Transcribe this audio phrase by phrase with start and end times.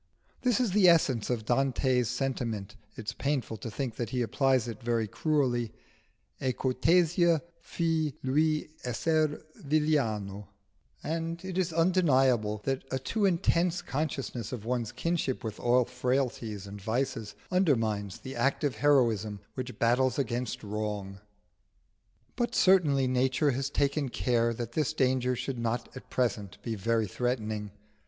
[0.41, 4.67] This is the essence of Dante's sentiment (it is painful to think that he applies
[4.67, 5.73] it very cruelly)
[6.41, 10.47] "E cortesia fù, lui esser villano"
[11.03, 16.65] and it is undeniable that a too intense consciousness of one's kinship with all frailties
[16.65, 21.19] and vices undermines the active heroism which battles against wrong.
[22.35, 27.05] But certainly nature has taken care that this danger should not at present be very
[27.05, 27.69] threatening.